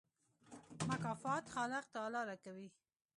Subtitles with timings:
[0.89, 2.67] مکافات خالق تعالی راکوي.